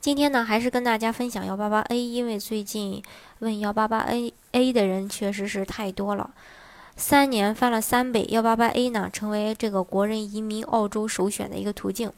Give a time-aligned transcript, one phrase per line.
[0.00, 3.02] 今天呢，还是跟大家分享幺八八 A，因为最近
[3.40, 6.30] 问幺八八 A A 的人确实是太多了，
[6.96, 12.10] 三年翻了三倍，幺八八 A 呢成为这个国人移民澳洲首选的一个途径。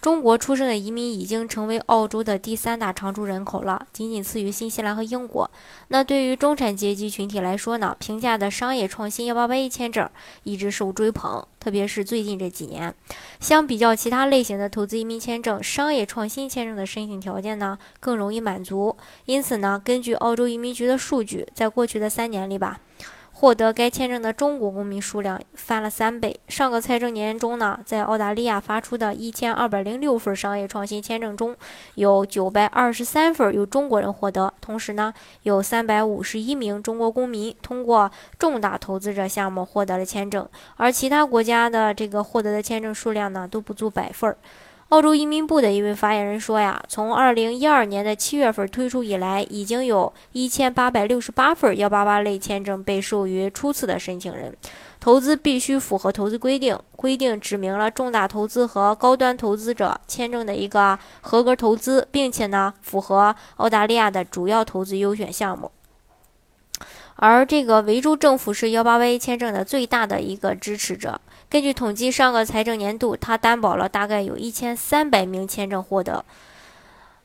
[0.00, 5.48] 中国出生的移民已经成为澳洲的第三大常住人口了，仅仅次于新西兰和英国。
[5.88, 10.10] 那对于中产阶级群体来说呢，平价的商业创新幺八八 A 签证
[10.42, 12.92] 一直受追捧，特别是最近这几年。
[13.38, 18.96] 相比较其他类型的投资移民签证，商业创新签证的申请条件呢更容易满足。
[19.26, 22.80] 因此呢，根据澳洲移民局的数据，在过去的三年里吧。
[23.42, 26.38] 获得该签证的中国公民数量翻了三倍。
[26.46, 31.56] 上个财政年中呢，在澳大利亚发出的一千二百零六份商业创新签证中，
[31.96, 34.54] 有九百二十三份由中国人获得。
[34.60, 38.08] 同时呢，有三百五十一名中国公民通过
[38.38, 44.36] 重大投资者项目获得了签证，而其他国家的这个获得的签证数量呢，都不足百份儿。
[44.92, 54.54] 澳洲移民部的一位发言人说：“呀，从二零一二年的七月份推出以来，已经有一千八百六十八份幺八八类签证被授予初次的申请人。
[55.00, 65.70] 投资必须符合投资规定，规定指明了重大投资和高端投资者签证的一个合格投资，并且呢，符合澳大利亚的主要投资优选项目。
[67.16, 71.18] 而这个维州政府是幺八八签证的最大的一个支持者。”
[71.52, 76.24] 根据统计，上个财政年度，他担保了大概有一千三百名签证获得。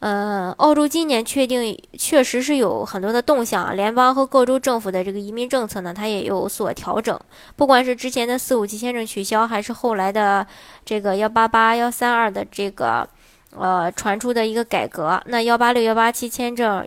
[0.00, 7.20] 呃，澳洲今年确定确实是有很多的动向，联邦和各州政府的这个移民政策呢，它也有所调整。
[7.54, 10.46] 不管是之前的四五七签证取消，还是后来的
[10.86, 13.06] 这个幺八八幺三二的这个
[13.54, 16.82] 呃传出的一个改革，那幺八六幺八七签证。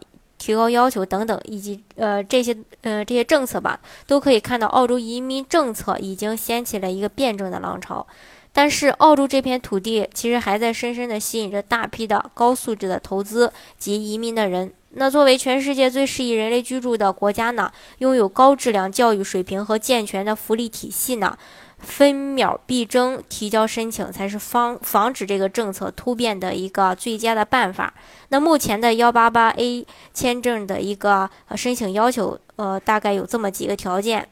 [0.48, 3.78] 提高要求等等，以及呃这些呃这些政策吧，
[4.08, 8.08] 都可以看到澳洲移民政策已经掀起了一个辩证的浪潮。
[8.58, 14.74] 但是，澳洲这片土地其实还在深深地吸引着大批的高素质的投资及移民的人。
[14.94, 21.38] 那作为全世界最适宜人类居住的国家呢，拥有高质量教育水平和健全的福利体系呢？
[21.78, 27.94] 分秒必争，提交申请才是防防止这个政策突变的一个最佳的办法。
[28.30, 29.86] 那目前的幺八八 A
[30.16, 34.28] 签证的一个申请要求，呃，大概有这么几个条件：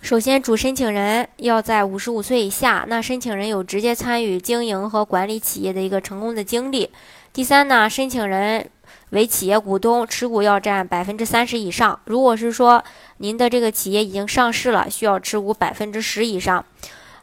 [0.00, 6.90] 首先，主申请人要在五十五岁以下；那申请人有直接参与经营和管理企业的一个成功的经历。
[7.32, 8.68] 第三呢，申请人。
[9.10, 11.98] 为企业股东，持股要占百分之三十以上。
[12.04, 12.82] 如果是说
[13.18, 16.64] 您的这个企业已经上市了，需要持股百分之十以上。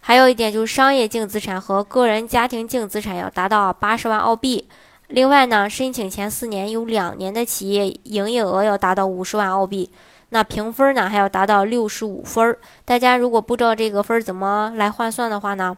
[0.01, 4.67] 还有一点就是商业净资产和个人家庭净资产要达到八十万澳币。
[5.07, 9.89] 另外呢，申请前四年有两年的企业营业额要达到五十万澳币。
[10.29, 12.57] 那评分呢还要达到六十五分。
[12.83, 15.75] 大家如果不知道这个分怎么来换算的话呢，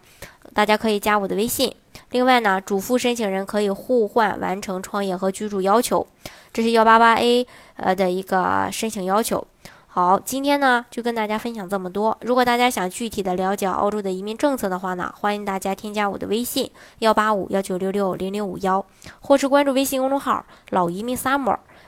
[0.54, 1.74] 大家可以加我的微信。
[2.12, 6.08] 另外呢，主副申请人可以互换完成创业和居住要求，
[6.52, 7.46] 这是幺八八 A
[7.76, 9.46] 呃的一个申请要求。
[9.92, 12.18] 好，今天呢就跟大家分享这么多。
[12.22, 18.84] 如果大家想具体的了解澳洲的移民政策的话呢，欢迎大家添加我的微信幺八五幺九六六零零五幺，
[19.20, 21.58] 或是关注微信公众号老移民 summer，